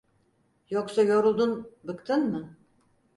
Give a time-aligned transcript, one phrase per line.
[0.69, 2.57] Yoksa yoruldun, bıktın mı?